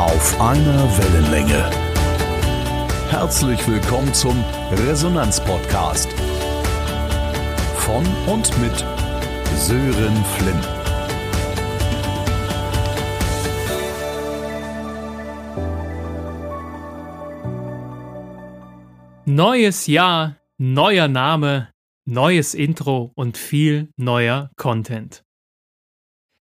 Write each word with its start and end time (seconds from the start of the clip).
Auf 0.00 0.40
einer 0.40 0.88
Wellenlänge. 0.96 1.70
Herzlich 3.10 3.68
willkommen 3.68 4.14
zum 4.14 4.34
Resonanz-Podcast. 4.72 6.08
Von 7.76 8.06
und 8.26 8.58
mit 8.62 8.78
Sören 9.56 10.24
Flint. 10.38 10.68
Neues 19.26 19.86
Jahr, 19.86 20.36
neuer 20.56 21.08
Name, 21.08 21.68
neues 22.06 22.54
Intro 22.54 23.12
und 23.14 23.36
viel 23.36 23.92
neuer 23.98 24.50
Content. 24.56 25.24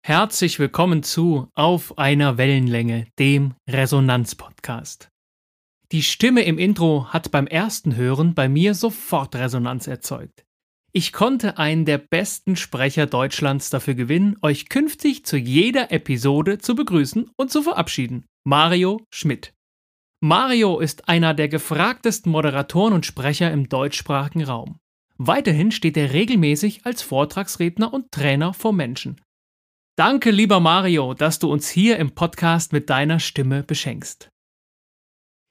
Herzlich 0.10 0.58
willkommen 0.58 1.04
zu 1.04 1.50
Auf 1.54 2.00
einer 2.00 2.40
Wellenlänge, 2.40 3.06
dem 3.20 3.54
Resonanz-Podcast. 3.70 5.10
Die 5.92 6.02
Stimme 6.02 6.42
im 6.46 6.58
Intro 6.58 7.10
hat 7.10 7.30
beim 7.30 7.46
ersten 7.46 7.96
Hören 7.96 8.34
bei 8.34 8.50
mir 8.50 8.74
sofort 8.74 9.36
Resonanz 9.36 9.86
erzeugt. 9.86 10.46
Ich 10.94 11.14
konnte 11.14 11.60
einen 11.60 11.86
der 11.86 12.00
besten 12.00 12.56
Sprecher 12.56 13.06
Deutschlands 13.06 13.70
dafür 13.70 13.94
gewinnen, 13.94 14.36
euch 14.42 14.68
künftig 14.68 15.28
zu 15.28 15.38
jeder 15.38 15.92
Episode 15.92 16.58
zu 16.58 16.74
begrüßen 16.74 17.30
und 17.38 17.52
zu 17.52 17.62
verabschieden. 17.62 18.26
Mario 18.44 19.06
Schmidt. 19.12 19.54
Mario 20.22 20.80
ist 20.80 21.08
einer 21.08 21.36
der 21.36 21.50
gefragtesten 21.50 22.32
Moderatoren 22.32 22.94
und 22.94 23.06
Sprecher 23.06 23.52
im 23.52 23.70
deutschsprachigen 23.70 24.44
Raum. 24.44 24.80
Weiterhin 25.20 25.72
steht 25.72 25.98
er 25.98 26.14
regelmäßig 26.14 26.84
als 26.88 27.04
Vortragsredner 27.04 27.94
und 27.94 28.12
Trainer 28.12 28.56
vor 28.56 28.74
Menschen. 28.74 29.22
Danke, 30.00 30.32
lieber 30.32 30.62
Mario, 30.62 31.14
dass 31.14 31.40
du 31.40 31.52
uns 31.52 31.68
hier 31.68 31.98
im 31.98 32.12
Podcast 32.12 32.72
mit 32.72 32.90
deiner 32.90 33.20
Stimme 33.20 33.64
beschenkst. 33.64 34.30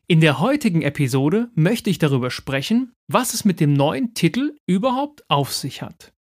In 0.07 0.23
der 0.23 0.41
heutigen 0.41 0.81
Episode 0.81 1.51
möchte 1.55 1.91
ich 1.91 1.99
darüber 1.99 2.31
sprechen, 2.31 2.95
was 3.09 3.35
es 3.35 3.45
mit 3.45 3.61
dem 3.61 3.75
neuen 3.75 4.15
Titel 4.15 4.57
überhaupt 4.67 5.23
auf 5.29 5.53
sich 5.53 5.83
hat. 5.83 6.15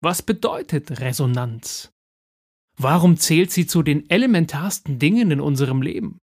Was 0.00 0.22
bedeutet 0.22 1.00
Resonanz? 1.00 1.90
Warum 2.78 3.16
zählt 3.16 3.50
sie 3.50 3.66
zu 3.66 3.82
den 3.82 4.08
elementarsten 4.08 5.00
Dingen 5.00 5.32
in 5.32 5.40
unserem 5.40 5.82
Leben? 5.82 6.18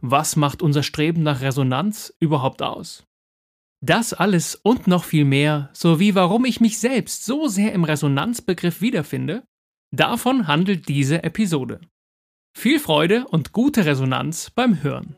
Was 0.00 0.34
macht 0.34 0.62
unser 0.62 0.82
Streben 0.82 1.22
nach 1.22 1.42
Resonanz 1.42 2.14
überhaupt 2.20 2.62
aus? 2.62 3.04
Das 3.84 4.14
alles 4.14 4.54
und 4.54 4.86
noch 4.86 5.04
viel 5.04 5.26
mehr, 5.26 5.68
sowie 5.74 6.14
warum 6.14 6.46
ich 6.46 6.62
mich 6.62 6.78
selbst 6.78 7.26
so 7.26 7.48
sehr 7.48 7.74
im 7.74 7.84
Resonanzbegriff 7.84 8.80
wiederfinde, 8.80 9.46
Davon 9.92 10.46
handelt 10.46 10.88
diese 10.88 11.22
Episode. 11.22 11.80
Viel 12.56 12.80
Freude 12.80 13.26
und 13.28 13.52
gute 13.52 13.84
Resonanz 13.84 14.50
beim 14.50 14.82
Hören. 14.82 15.16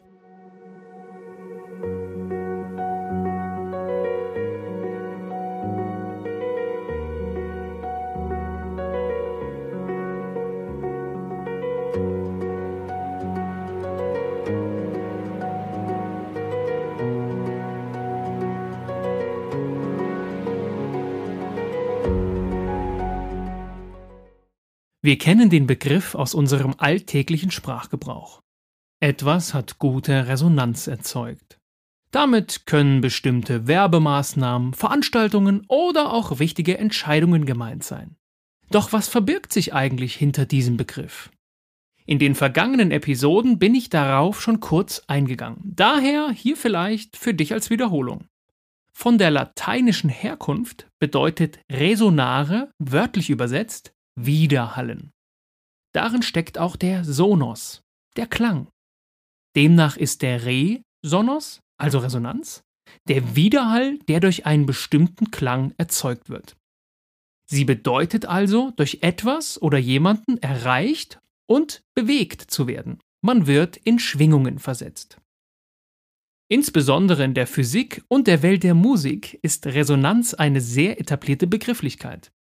Wir 25.08 25.16
kennen 25.16 25.48
den 25.48 25.66
Begriff 25.66 26.14
aus 26.14 26.34
unserem 26.34 26.74
alltäglichen 26.76 27.50
Sprachgebrauch. 27.50 28.42
Etwas 29.00 29.54
hat 29.54 29.78
gute 29.78 30.28
Resonanz 30.28 30.86
erzeugt. 30.86 31.58
Damit 32.10 32.66
können 32.66 33.00
bestimmte 33.00 33.66
Werbemaßnahmen, 33.66 34.74
Veranstaltungen 34.74 35.64
oder 35.66 36.12
auch 36.12 36.40
wichtige 36.40 36.76
Entscheidungen 36.76 37.46
gemeint 37.46 37.84
sein. 37.84 38.16
Doch 38.70 38.92
was 38.92 39.08
verbirgt 39.08 39.50
sich 39.50 39.72
eigentlich 39.72 40.14
hinter 40.14 40.44
diesem 40.44 40.76
Begriff? 40.76 41.30
In 42.04 42.18
den 42.18 42.34
vergangenen 42.34 42.90
Episoden 42.90 43.58
bin 43.58 43.74
ich 43.74 43.88
darauf 43.88 44.42
schon 44.42 44.60
kurz 44.60 45.04
eingegangen. 45.06 45.72
Daher 45.74 46.32
hier 46.32 46.58
vielleicht 46.58 47.16
für 47.16 47.32
dich 47.32 47.54
als 47.54 47.70
Wiederholung. 47.70 48.26
Von 48.92 49.16
der 49.16 49.30
lateinischen 49.30 50.10
Herkunft 50.10 50.86
bedeutet 50.98 51.60
resonare, 51.72 52.68
wörtlich 52.78 53.30
übersetzt, 53.30 53.94
widerhallen. 54.24 55.10
Darin 55.92 56.22
steckt 56.22 56.58
auch 56.58 56.76
der 56.76 57.04
Sonos, 57.04 57.82
der 58.16 58.26
Klang. 58.26 58.68
Demnach 59.56 59.96
ist 59.96 60.22
der 60.22 60.44
Re 60.44 60.82
Sonos, 61.02 61.60
also 61.78 61.98
Resonanz, 61.98 62.62
der 63.06 63.36
Widerhall, 63.36 63.98
der 64.08 64.20
durch 64.20 64.46
einen 64.46 64.66
bestimmten 64.66 65.30
Klang 65.30 65.74
erzeugt 65.78 66.28
wird. 66.28 66.56
Sie 67.50 67.64
bedeutet 67.64 68.26
also, 68.26 68.72
durch 68.76 68.98
etwas 69.00 69.60
oder 69.60 69.78
jemanden 69.78 70.36
erreicht 70.38 71.18
und 71.46 71.82
bewegt 71.94 72.42
zu 72.42 72.66
werden. 72.66 73.00
Man 73.22 73.46
wird 73.46 73.76
in 73.78 73.98
Schwingungen 73.98 74.58
versetzt. 74.58 75.18
Insbesondere 76.50 77.24
in 77.24 77.34
der 77.34 77.46
Physik 77.46 78.02
und 78.08 78.26
der 78.26 78.42
Welt 78.42 78.62
der 78.62 78.74
Musik 78.74 79.38
ist 79.42 79.66
Resonanz 79.66 80.34
eine 80.34 80.60
sehr 80.60 81.00
etablierte 81.00 81.46
Begrifflichkeit. 81.46 82.32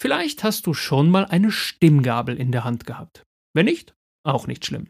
Vielleicht 0.00 0.44
hast 0.44 0.66
du 0.66 0.72
schon 0.72 1.10
mal 1.10 1.26
eine 1.26 1.52
Stimmgabel 1.52 2.36
in 2.36 2.52
der 2.52 2.64
Hand 2.64 2.86
gehabt. 2.86 3.26
Wenn 3.52 3.66
nicht, 3.66 3.94
auch 4.24 4.46
nicht 4.46 4.64
schlimm. 4.64 4.88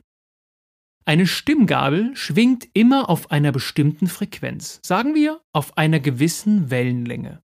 Eine 1.04 1.26
Stimmgabel 1.26 2.14
schwingt 2.14 2.68
immer 2.74 3.10
auf 3.10 3.32
einer 3.32 3.50
bestimmten 3.50 4.06
Frequenz, 4.06 4.78
sagen 4.84 5.16
wir 5.16 5.40
auf 5.52 5.76
einer 5.76 5.98
gewissen 5.98 6.70
Wellenlänge. 6.70 7.42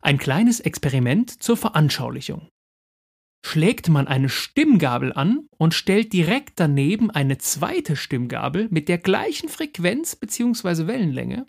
Ein 0.00 0.18
kleines 0.18 0.60
Experiment 0.60 1.42
zur 1.42 1.56
Veranschaulichung. 1.56 2.48
Schlägt 3.44 3.88
man 3.88 4.06
eine 4.06 4.28
Stimmgabel 4.28 5.12
an 5.12 5.48
und 5.58 5.74
stellt 5.74 6.12
direkt 6.12 6.60
daneben 6.60 7.10
eine 7.10 7.38
zweite 7.38 7.96
Stimmgabel 7.96 8.68
mit 8.70 8.88
der 8.88 8.98
gleichen 8.98 9.48
Frequenz 9.48 10.14
bzw. 10.14 10.86
Wellenlänge, 10.86 11.46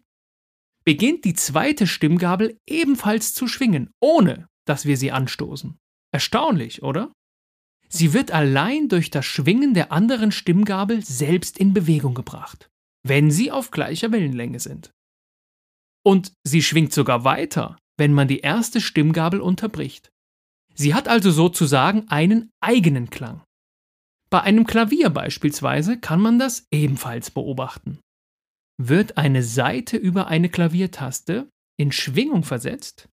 beginnt 0.84 1.26
die 1.26 1.34
zweite 1.36 1.86
Stimmgabel 1.86 2.60
ebenfalls 2.66 3.36
zu 3.36 3.48
schwingen, 3.48 3.92
ohne 4.00 4.48
dass 4.70 4.86
wir 4.86 4.98
sie 4.98 5.12
anstoßen. 5.12 5.78
Erstaunlich, 6.12 6.84
oder? 6.84 7.12
Sie 7.90 8.14
wird 8.14 8.32
allein 8.32 8.90
durch 8.90 9.10
das 9.10 9.26
Schwingen 9.26 9.74
der 9.74 9.92
anderen 9.92 10.32
Stimmgabel 10.32 11.04
selbst 11.04 11.58
in 11.58 11.74
Bewegung 11.74 12.14
gebracht, 12.14 12.70
wenn 13.04 13.32
sie 13.32 13.52
auf 13.52 13.72
gleicher 13.72 14.12
Wellenlänge 14.12 14.60
sind. 14.60 14.92
Und 16.06 16.34
sie 16.44 16.62
schwingt 16.62 16.94
sogar 16.94 17.24
weiter, 17.24 17.78
wenn 17.98 18.14
man 18.14 18.28
die 18.28 18.40
erste 18.40 18.82
Stimmgabel 18.82 19.42
unterbricht. 19.42 20.12
Sie 20.74 20.94
hat 20.94 21.08
also 21.08 21.32
sozusagen 21.32 22.08
einen 22.10 22.52
eigenen 22.62 23.10
Klang. 23.10 23.44
Bei 24.30 24.42
einem 24.42 24.68
Klavier 24.68 25.10
beispielsweise 25.10 26.00
kann 26.00 26.22
man 26.22 26.38
das 26.38 26.68
ebenfalls 26.72 27.32
beobachten. 27.32 28.00
Wird 28.78 29.18
eine 29.18 29.42
Saite 29.42 29.98
über 29.98 30.28
eine 30.28 30.50
Klaviertaste 30.50 31.50
in 31.78 31.92
Schwingung 31.92 32.44
versetzt, 32.44 33.08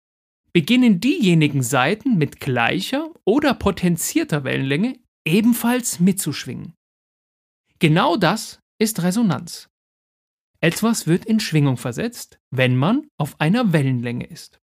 beginnen 0.52 1.00
diejenigen 1.00 1.62
Saiten 1.62 2.16
mit 2.16 2.40
gleicher 2.40 3.10
oder 3.24 3.54
potenzierter 3.54 4.44
Wellenlänge 4.44 4.98
ebenfalls 5.24 6.00
mitzuschwingen. 6.00 6.74
Genau 7.78 8.16
das 8.16 8.60
ist 8.78 9.02
Resonanz. 9.02 9.68
Etwas 10.60 11.06
wird 11.06 11.24
in 11.24 11.40
Schwingung 11.40 11.76
versetzt, 11.76 12.38
wenn 12.50 12.76
man 12.76 13.08
auf 13.16 13.40
einer 13.40 13.72
Wellenlänge 13.72 14.26
ist. 14.26 14.60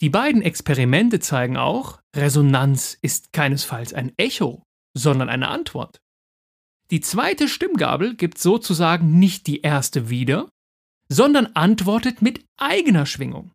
Die 0.00 0.10
beiden 0.10 0.42
Experimente 0.42 1.20
zeigen 1.20 1.56
auch, 1.56 2.00
Resonanz 2.16 2.98
ist 3.02 3.32
keinesfalls 3.32 3.94
ein 3.94 4.12
Echo, 4.16 4.64
sondern 4.94 5.28
eine 5.28 5.46
Antwort. 5.46 6.00
Die 6.90 7.00
zweite 7.00 7.48
Stimmgabel 7.48 8.16
gibt 8.16 8.38
sozusagen 8.38 9.18
nicht 9.18 9.46
die 9.46 9.60
erste 9.60 10.10
wieder, 10.10 10.48
sondern 11.08 11.46
antwortet 11.54 12.20
mit 12.20 12.44
eigener 12.56 13.06
Schwingung. 13.06 13.52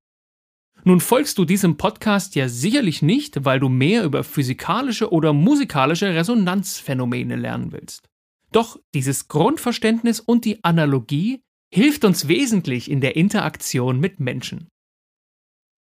Nun 0.87 1.01
folgst 1.01 1.37
du 1.37 1.43
diesem 1.43 1.75
Podcast 1.75 2.35
ja 2.35 2.47
sicherlich 2.47 3.01
nicht, 3.01 3.43
weil 3.43 3.59
du 3.59 3.67
mehr 3.67 4.05
über 4.05 4.23
physikalische 4.23 5.11
oder 5.11 5.33
musikalische 5.33 6.15
Resonanzphänomene 6.15 7.35
lernen 7.35 7.73
willst. 7.73 8.07
Doch 8.53 8.79
dieses 8.93 9.27
Grundverständnis 9.27 10.21
und 10.21 10.45
die 10.45 10.63
Analogie 10.63 11.41
hilft 11.73 12.05
uns 12.05 12.29
wesentlich 12.29 12.89
in 12.89 13.01
der 13.01 13.17
Interaktion 13.17 13.99
mit 13.99 14.21
Menschen. 14.21 14.69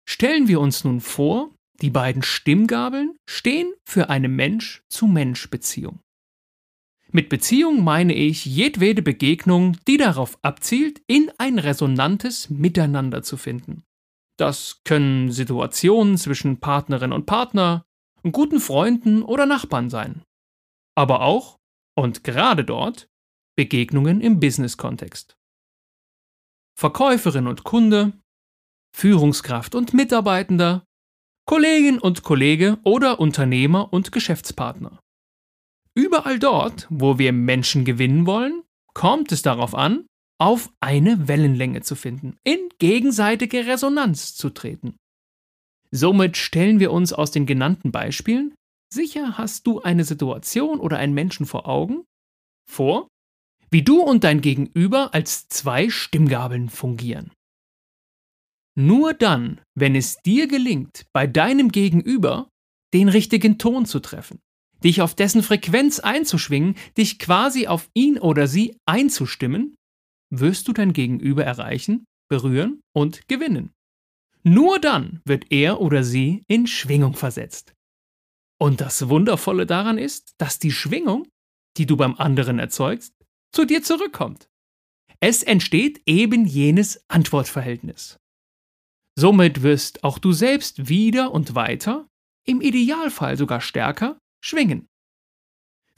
Stellen 0.07 0.47
wir 0.47 0.59
uns 0.59 0.83
nun 0.83 1.01
vor, 1.01 1.49
die 1.81 1.89
beiden 1.89 2.21
Stimmgabeln 2.21 3.15
stehen 3.27 3.73
für 3.83 4.11
eine 4.11 4.29
Mensch-zu-Mensch-Beziehung. 4.29 5.99
Mit 7.11 7.29
Beziehung 7.29 7.83
meine 7.83 8.13
ich 8.13 8.45
jedwede 8.45 9.01
Begegnung, 9.01 9.77
die 9.87 9.97
darauf 9.97 10.37
abzielt, 10.43 11.01
in 11.07 11.31
ein 11.39 11.57
resonantes 11.57 12.51
Miteinander 12.51 13.23
zu 13.23 13.35
finden. 13.35 13.81
Das 14.41 14.81
können 14.85 15.31
Situationen 15.31 16.17
zwischen 16.17 16.59
Partnerin 16.59 17.13
und 17.13 17.27
Partner, 17.27 17.85
guten 18.31 18.59
Freunden 18.59 19.21
oder 19.21 19.45
Nachbarn 19.45 19.91
sein. 19.91 20.23
Aber 20.97 21.21
auch 21.21 21.59
Und 21.95 22.23
gerade 22.23 22.65
dort 22.65 23.07
Begegnungen 23.55 24.19
im 24.19 24.39
Business-Kontext. 24.39 25.35
Verkäuferin 26.75 27.45
und 27.45 27.63
Kunde, 27.63 28.13
Führungskraft 28.97 29.75
und 29.75 29.93
Mitarbeitender, 29.93 30.85
Kollegin 31.45 31.99
und 31.99 32.23
Kollege 32.23 32.79
oder 32.83 33.19
Unternehmer 33.19 33.93
und 33.93 34.11
Geschäftspartner. 34.11 34.99
Überall 35.93 36.39
dort, 36.39 36.87
wo 36.89 37.19
wir 37.19 37.31
Menschen 37.31 37.85
gewinnen 37.85 38.25
wollen, 38.25 38.63
kommt 38.95 39.31
es 39.31 39.43
darauf 39.43 39.75
an, 39.75 40.07
auf 40.41 40.73
eine 40.79 41.27
Wellenlänge 41.27 41.81
zu 41.81 41.95
finden, 41.95 42.35
in 42.43 42.57
gegenseitige 42.79 43.67
Resonanz 43.67 44.33
zu 44.33 44.49
treten. 44.49 44.95
Somit 45.91 46.35
stellen 46.35 46.79
wir 46.79 46.91
uns 46.91 47.13
aus 47.13 47.29
den 47.29 47.45
genannten 47.45 47.91
Beispielen, 47.91 48.55
sicher 48.91 49.37
hast 49.37 49.67
du 49.67 49.81
eine 49.81 50.03
Situation 50.03 50.79
oder 50.79 50.97
einen 50.97 51.13
Menschen 51.13 51.45
vor 51.45 51.67
Augen, 51.67 52.05
vor, 52.67 53.07
wie 53.69 53.83
du 53.83 54.01
und 54.01 54.23
dein 54.23 54.41
Gegenüber 54.41 55.13
als 55.13 55.47
zwei 55.47 55.91
Stimmgabeln 55.91 56.69
fungieren. 56.69 57.31
Nur 58.75 59.13
dann, 59.13 59.61
wenn 59.75 59.95
es 59.95 60.17
dir 60.23 60.47
gelingt, 60.47 61.05
bei 61.13 61.27
deinem 61.27 61.69
Gegenüber 61.69 62.49
den 62.95 63.09
richtigen 63.09 63.59
Ton 63.59 63.85
zu 63.85 63.99
treffen, 63.99 64.39
dich 64.83 65.03
auf 65.03 65.13
dessen 65.13 65.43
Frequenz 65.43 65.99
einzuschwingen, 65.99 66.75
dich 66.97 67.19
quasi 67.19 67.67
auf 67.67 67.89
ihn 67.93 68.17
oder 68.17 68.47
sie 68.47 68.75
einzustimmen, 68.87 69.75
wirst 70.31 70.67
du 70.67 70.73
dein 70.73 70.93
Gegenüber 70.93 71.43
erreichen, 71.43 72.05
berühren 72.29 72.81
und 72.93 73.27
gewinnen. 73.27 73.73
Nur 74.43 74.79
dann 74.79 75.21
wird 75.25 75.51
er 75.51 75.81
oder 75.81 76.03
sie 76.03 76.43
in 76.47 76.65
Schwingung 76.65 77.13
versetzt. 77.13 77.73
Und 78.59 78.81
das 78.81 79.09
Wundervolle 79.09 79.65
daran 79.65 79.97
ist, 79.97 80.33
dass 80.37 80.57
die 80.57 80.71
Schwingung, 80.71 81.27
die 81.77 81.85
du 81.85 81.97
beim 81.97 82.15
anderen 82.15 82.57
erzeugst, 82.57 83.13
zu 83.51 83.65
dir 83.65 83.83
zurückkommt. 83.83 84.49
Es 85.19 85.43
entsteht 85.43 86.01
eben 86.05 86.45
jenes 86.45 87.03
Antwortverhältnis. 87.07 88.17
Somit 89.15 89.61
wirst 89.61 90.03
auch 90.03 90.17
du 90.17 90.31
selbst 90.31 90.89
wieder 90.89 91.31
und 91.31 91.53
weiter, 91.53 92.07
im 92.45 92.61
Idealfall 92.61 93.37
sogar 93.37 93.61
stärker, 93.61 94.19
schwingen. 94.43 94.87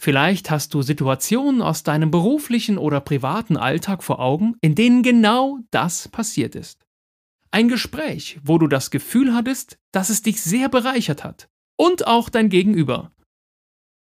Vielleicht 0.04 0.52
hast 0.52 0.74
du 0.74 0.82
Situationen 0.82 1.62
aus 1.62 1.84
deinem 1.84 2.12
beruflichen 2.12 2.78
oder 2.78 3.00
privaten 3.00 3.56
Alltag 3.56 4.04
vor 4.04 4.20
Augen, 4.20 4.58
in 4.60 4.76
denen 4.76 5.02
genau 5.02 5.60
das 5.72 6.10
passiert 6.10 6.56
ist. 6.56 6.86
Ein 7.52 7.70
Gespräch, 7.70 8.38
wo 8.44 8.58
du 8.58 8.68
das 8.68 8.92
Gefühl 8.92 9.34
hattest, 9.34 9.80
dass 9.94 10.10
es 10.10 10.22
dich 10.22 10.42
sehr 10.42 10.68
bereichert 10.68 11.24
hat. 11.24 11.48
Und 11.78 12.06
auch 12.06 12.28
dein 12.28 12.50
Gegenüber. 12.50 13.14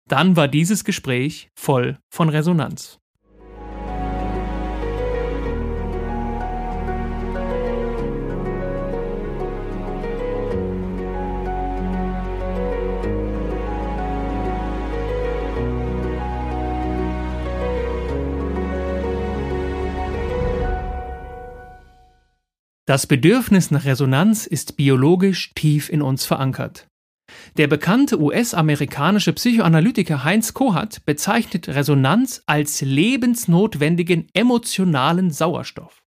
Dann 0.08 0.34
war 0.34 0.48
dieses 0.48 0.82
Gespräch 0.82 1.48
voll 1.54 1.96
von 2.12 2.28
Resonanz. 2.28 2.98
Das 22.94 23.08
Bedürfnis 23.08 23.72
nach 23.72 23.86
Resonanz 23.86 24.46
ist 24.46 24.76
biologisch 24.76 25.52
tief 25.56 25.88
in 25.88 26.00
uns 26.00 26.26
verankert. 26.26 26.86
Der 27.56 27.66
bekannte 27.66 28.20
US-amerikanische 28.20 29.32
Psychoanalytiker 29.32 30.22
Heinz 30.22 30.54
Kohat 30.54 31.04
bezeichnet 31.04 31.66
Resonanz 31.66 32.44
als 32.46 32.82
lebensnotwendigen 32.82 34.28
emotionalen 34.32 35.32
Sauerstoff. 35.32 36.04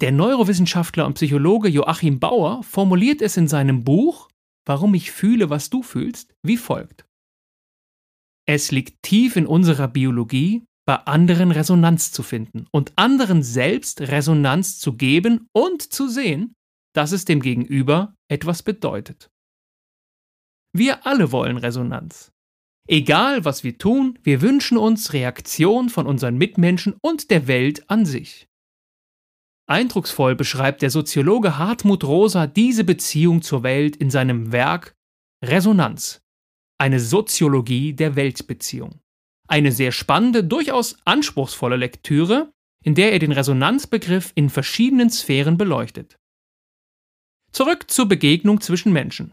Der 0.00 0.10
Neurowissenschaftler 0.10 1.06
und 1.06 1.14
Psychologe 1.14 1.68
Joachim 1.68 2.18
Bauer 2.18 2.64
formuliert 2.64 3.22
es 3.22 3.36
in 3.36 3.46
seinem 3.46 3.84
Buch 3.84 4.28
Warum 4.66 4.94
ich 4.94 5.12
fühle, 5.12 5.48
was 5.48 5.70
du 5.70 5.84
fühlst, 5.84 6.34
wie 6.42 6.56
folgt. 6.56 7.06
Es 8.48 8.72
liegt 8.72 9.00
tief 9.04 9.36
in 9.36 9.46
unserer 9.46 9.86
Biologie, 9.86 10.64
bei 10.88 10.94
anderen 11.04 11.50
Resonanz 11.50 12.12
zu 12.12 12.22
finden 12.22 12.66
und 12.70 12.94
anderen 12.96 13.42
selbst 13.42 14.00
Resonanz 14.00 14.78
zu 14.78 14.94
geben 14.94 15.46
und 15.52 15.82
zu 15.82 16.08
sehen, 16.08 16.54
dass 16.94 17.12
es 17.12 17.26
dem 17.26 17.42
Gegenüber 17.42 18.14
etwas 18.30 18.62
bedeutet. 18.62 19.28
Wir 20.74 21.06
alle 21.06 21.30
wollen 21.30 21.58
Resonanz. 21.58 22.32
Egal, 22.88 23.44
was 23.44 23.64
wir 23.64 23.76
tun, 23.76 24.18
wir 24.22 24.40
wünschen 24.40 24.78
uns 24.78 25.12
Reaktion 25.12 25.90
von 25.90 26.06
unseren 26.06 26.38
Mitmenschen 26.38 26.96
und 27.02 27.30
der 27.30 27.46
Welt 27.48 27.90
an 27.90 28.06
sich. 28.06 28.48
Eindrucksvoll 29.68 30.36
beschreibt 30.36 30.80
der 30.80 30.88
Soziologe 30.88 31.58
Hartmut 31.58 32.02
Rosa 32.02 32.46
diese 32.46 32.84
Beziehung 32.84 33.42
zur 33.42 33.62
Welt 33.62 33.94
in 33.94 34.08
seinem 34.08 34.52
Werk 34.52 34.94
Resonanz, 35.44 36.22
eine 36.78 36.98
Soziologie 36.98 37.92
der 37.92 38.16
Weltbeziehung. 38.16 39.02
Eine 39.48 39.72
sehr 39.72 39.92
spannende, 39.92 40.44
durchaus 40.44 40.98
anspruchsvolle 41.04 41.76
Lektüre, 41.76 42.52
in 42.84 42.94
der 42.94 43.12
er 43.12 43.18
den 43.18 43.32
Resonanzbegriff 43.32 44.32
in 44.34 44.50
verschiedenen 44.50 45.10
Sphären 45.10 45.56
beleuchtet. 45.56 46.16
Zurück 47.50 47.90
zur 47.90 48.06
Begegnung 48.06 48.60
zwischen 48.60 48.92
Menschen. 48.92 49.32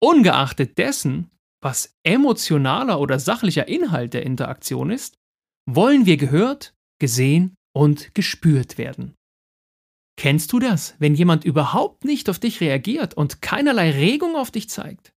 Ungeachtet 0.00 0.78
dessen, 0.78 1.30
was 1.60 1.94
emotionaler 2.02 2.98
oder 2.98 3.18
sachlicher 3.18 3.68
Inhalt 3.68 4.14
der 4.14 4.24
Interaktion 4.24 4.90
ist, 4.90 5.16
wollen 5.66 6.06
wir 6.06 6.16
gehört, 6.16 6.74
gesehen 6.98 7.54
und 7.72 8.14
gespürt 8.14 8.78
werden. 8.78 9.14
Kennst 10.18 10.52
du 10.52 10.58
das, 10.58 10.94
wenn 10.98 11.14
jemand 11.14 11.44
überhaupt 11.44 12.04
nicht 12.04 12.28
auf 12.28 12.38
dich 12.38 12.60
reagiert 12.60 13.14
und 13.14 13.42
keinerlei 13.42 13.90
Regung 13.92 14.34
auf 14.34 14.50
dich 14.50 14.68
zeigt? 14.68 15.12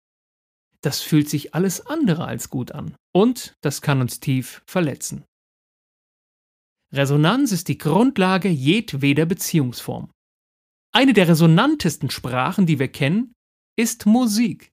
Das 0.85 1.01
fühlt 1.01 1.27
sich 1.27 1.55
alles 1.55 1.87
andere 1.87 2.25
als 2.25 2.51
gut 2.51 2.71
an 2.71 2.95
und 3.11 3.55
das 3.61 3.81
kann 3.81 4.01
uns 4.01 4.19
tief 4.19 4.61
verletzen. 4.67 5.25
Resonanz 6.93 7.51
ist 7.51 7.69
die 7.69 7.79
Grundlage 7.79 8.49
jedweder 8.49 9.25
Beziehungsform. 9.25 10.11
Eine 10.93 11.13
der 11.13 11.27
resonantesten 11.27 12.11
Sprachen, 12.11 12.67
die 12.67 12.77
wir 12.77 12.87
kennen, 12.87 13.33
ist 13.75 14.05
Musik. 14.05 14.69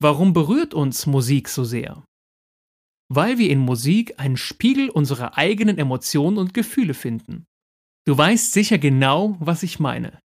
Warum 0.00 0.32
berührt 0.32 0.74
uns 0.74 1.06
Musik 1.06 1.48
so 1.48 1.62
sehr? 1.62 2.04
Weil 3.08 3.38
wir 3.38 3.50
in 3.50 3.60
Musik 3.60 4.18
einen 4.18 4.36
Spiegel 4.36 4.90
unserer 4.90 5.38
eigenen 5.38 5.78
Emotionen 5.78 6.38
und 6.38 6.54
Gefühle 6.54 6.94
finden. 6.94 7.44
Du 8.04 8.18
weißt 8.18 8.52
sicher 8.52 8.78
genau, 8.78 9.36
was 9.38 9.62
ich 9.62 9.78
meine. 9.78 10.18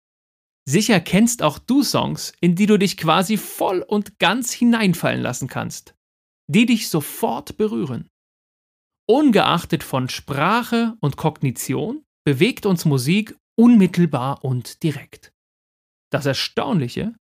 Sicher 0.64 1.00
kennst 1.00 1.42
auch 1.42 1.58
du 1.58 1.82
Songs, 1.82 2.32
in 2.40 2.54
die 2.54 2.66
du 2.66 2.78
dich 2.78 2.96
quasi 2.96 3.36
voll 3.36 3.82
und 3.82 4.18
ganz 4.18 4.52
hineinfallen 4.52 5.20
lassen 5.20 5.48
kannst, 5.48 5.94
die 6.46 6.66
dich 6.66 6.88
sofort 6.88 7.56
berühren. 7.56 8.08
Ungeachtet 9.08 9.82
von 9.82 10.08
Sprache 10.08 10.96
und 11.00 11.16
Kognition 11.16 12.04
bewegt 12.24 12.66
uns 12.66 12.84
Musik 12.84 13.36
unmittelbar 13.58 14.44
und 14.44 14.82
direkt. 14.82 15.32
Das 16.10 16.26
Erstaunliche, 16.26 17.14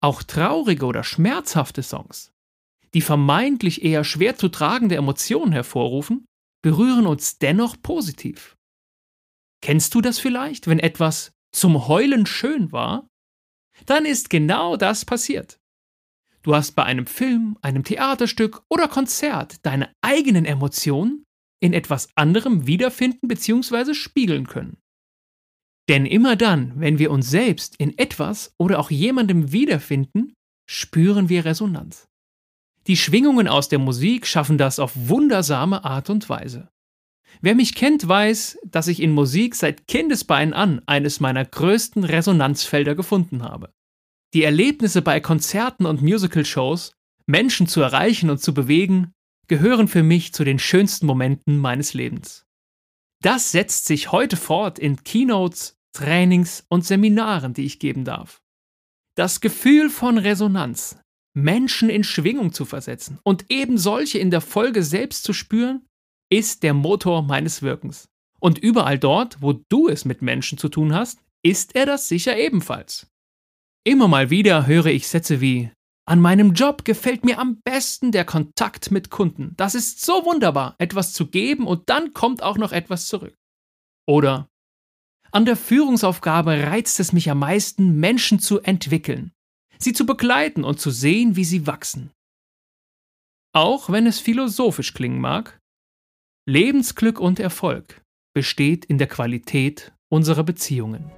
auch 0.00 0.22
traurige 0.22 0.86
oder 0.86 1.02
schmerzhafte 1.02 1.82
Songs, 1.82 2.32
die 2.94 3.00
vermeintlich 3.00 3.82
eher 3.82 4.04
schwer 4.04 4.36
zu 4.36 4.48
tragende 4.48 4.96
Emotionen 4.96 5.52
hervorrufen, 5.52 6.26
berühren 6.62 7.06
uns 7.06 7.38
dennoch 7.38 7.76
positiv. 7.82 8.56
Kennst 9.62 9.94
du 9.94 10.00
das 10.00 10.18
vielleicht, 10.18 10.68
wenn 10.68 10.78
etwas 10.78 11.32
zum 11.52 11.88
Heulen 11.88 12.26
schön 12.26 12.72
war, 12.72 13.08
dann 13.86 14.04
ist 14.04 14.30
genau 14.30 14.76
das 14.76 15.04
passiert. 15.04 15.58
Du 16.42 16.54
hast 16.54 16.72
bei 16.72 16.84
einem 16.84 17.06
Film, 17.06 17.58
einem 17.60 17.84
Theaterstück 17.84 18.62
oder 18.68 18.88
Konzert 18.88 19.64
deine 19.64 19.92
eigenen 20.00 20.44
Emotionen 20.44 21.24
in 21.60 21.74
etwas 21.74 22.08
anderem 22.14 22.66
wiederfinden 22.66 23.28
bzw. 23.28 23.94
spiegeln 23.94 24.46
können. 24.46 24.78
Denn 25.88 26.06
immer 26.06 26.36
dann, 26.36 26.78
wenn 26.80 26.98
wir 26.98 27.10
uns 27.10 27.28
selbst 27.28 27.76
in 27.76 27.98
etwas 27.98 28.54
oder 28.58 28.78
auch 28.78 28.90
jemandem 28.90 29.52
wiederfinden, 29.52 30.34
spüren 30.68 31.28
wir 31.28 31.44
Resonanz. 31.44 32.06
Die 32.86 32.96
Schwingungen 32.96 33.48
aus 33.48 33.68
der 33.68 33.78
Musik 33.78 34.26
schaffen 34.26 34.56
das 34.56 34.78
auf 34.78 34.92
wundersame 34.94 35.84
Art 35.84 36.08
und 36.08 36.28
Weise. 36.28 36.70
Wer 37.40 37.54
mich 37.54 37.74
kennt, 37.74 38.06
weiß, 38.06 38.58
dass 38.64 38.88
ich 38.88 39.00
in 39.00 39.12
Musik 39.12 39.54
seit 39.54 39.86
Kindesbeinen 39.86 40.52
an 40.54 40.82
eines 40.86 41.20
meiner 41.20 41.44
größten 41.44 42.04
Resonanzfelder 42.04 42.94
gefunden 42.94 43.42
habe. 43.42 43.72
Die 44.34 44.44
Erlebnisse 44.44 45.02
bei 45.02 45.20
Konzerten 45.20 45.86
und 45.86 46.02
Musical-Shows, 46.02 46.92
Menschen 47.26 47.66
zu 47.66 47.80
erreichen 47.80 48.30
und 48.30 48.40
zu 48.40 48.54
bewegen, 48.54 49.12
gehören 49.48 49.88
für 49.88 50.02
mich 50.02 50.32
zu 50.32 50.44
den 50.44 50.58
schönsten 50.58 51.06
Momenten 51.06 51.58
meines 51.58 51.94
Lebens. 51.94 52.46
Das 53.22 53.52
setzt 53.52 53.86
sich 53.86 54.12
heute 54.12 54.36
fort 54.36 54.78
in 54.78 55.02
Keynotes, 55.02 55.76
Trainings 55.92 56.64
und 56.68 56.86
Seminaren, 56.86 57.54
die 57.54 57.64
ich 57.64 57.78
geben 57.78 58.04
darf. 58.04 58.40
Das 59.16 59.40
Gefühl 59.40 59.90
von 59.90 60.18
Resonanz, 60.18 60.98
Menschen 61.34 61.90
in 61.90 62.04
Schwingung 62.04 62.52
zu 62.52 62.64
versetzen 62.64 63.18
und 63.24 63.50
eben 63.50 63.76
solche 63.76 64.18
in 64.18 64.30
der 64.30 64.40
Folge 64.40 64.82
selbst 64.82 65.24
zu 65.24 65.32
spüren, 65.32 65.84
ist 66.30 66.62
der 66.62 66.74
Motor 66.74 67.22
meines 67.22 67.62
Wirkens. 67.62 68.08
Und 68.38 68.58
überall 68.58 68.98
dort, 68.98 69.42
wo 69.42 69.52
du 69.52 69.88
es 69.88 70.04
mit 70.04 70.22
Menschen 70.22 70.56
zu 70.56 70.68
tun 70.68 70.94
hast, 70.94 71.20
ist 71.42 71.74
er 71.74 71.86
das 71.86 72.08
sicher 72.08 72.38
ebenfalls. 72.38 73.06
Immer 73.84 74.08
mal 74.08 74.30
wieder 74.30 74.66
höre 74.66 74.86
ich 74.86 75.08
Sätze 75.08 75.40
wie 75.40 75.70
An 76.06 76.20
meinem 76.20 76.54
Job 76.54 76.84
gefällt 76.84 77.24
mir 77.24 77.38
am 77.38 77.60
besten 77.62 78.12
der 78.12 78.24
Kontakt 78.24 78.90
mit 78.90 79.10
Kunden. 79.10 79.54
Das 79.56 79.74
ist 79.74 80.04
so 80.04 80.24
wunderbar, 80.24 80.74
etwas 80.78 81.12
zu 81.12 81.26
geben 81.26 81.66
und 81.66 81.88
dann 81.90 82.14
kommt 82.14 82.42
auch 82.42 82.56
noch 82.56 82.72
etwas 82.72 83.06
zurück. 83.06 83.36
Oder 84.06 84.48
An 85.32 85.44
der 85.44 85.56
Führungsaufgabe 85.56 86.62
reizt 86.64 87.00
es 87.00 87.12
mich 87.12 87.30
am 87.30 87.40
meisten, 87.40 88.00
Menschen 88.00 88.38
zu 88.38 88.60
entwickeln 88.60 89.32
sie 89.82 89.92
zu 89.92 90.06
begleiten 90.06 90.64
und 90.64 90.78
zu 90.78 90.90
sehen, 90.90 91.36
wie 91.36 91.44
sie 91.44 91.66
wachsen. 91.66 92.12
Auch 93.52 93.90
wenn 93.90 94.06
es 94.06 94.20
philosophisch 94.20 94.94
klingen 94.94 95.20
mag, 95.20 95.59
Lebensglück 96.46 97.20
und 97.20 97.38
Erfolg 97.38 98.02
besteht 98.32 98.86
in 98.86 98.96
der 98.96 99.08
Qualität 99.08 99.92
unserer 100.08 100.42
Beziehungen. 100.42 101.10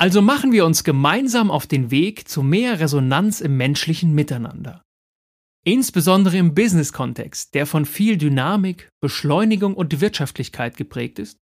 Also 0.00 0.22
machen 0.22 0.50
wir 0.52 0.64
uns 0.64 0.82
gemeinsam 0.82 1.50
auf 1.50 1.66
den 1.66 1.90
Weg 1.90 2.26
zu 2.26 2.42
mehr 2.42 2.80
Resonanz 2.80 3.42
im 3.42 3.58
menschlichen 3.58 4.14
Miteinander. 4.14 4.82
Insbesondere 5.62 6.38
im 6.38 6.54
Business-Kontext, 6.54 7.52
der 7.52 7.66
von 7.66 7.84
viel 7.84 8.16
Dynamik, 8.16 8.88
Beschleunigung 9.02 9.74
und 9.74 10.00
Wirtschaftlichkeit 10.00 10.78
geprägt 10.78 11.18
ist, 11.18 11.36